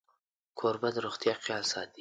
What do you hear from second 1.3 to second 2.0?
خیال ساتي.